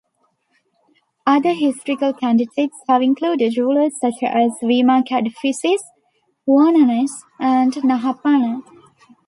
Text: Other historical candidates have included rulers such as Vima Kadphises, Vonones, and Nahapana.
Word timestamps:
Other 1.27 1.53
historical 1.53 2.11
candidates 2.11 2.75
have 2.89 3.03
included 3.03 3.55
rulers 3.55 3.99
such 3.99 4.15
as 4.23 4.53
Vima 4.59 5.03
Kadphises, 5.07 5.77
Vonones, 6.49 7.11
and 7.39 7.71
Nahapana. 7.73 8.63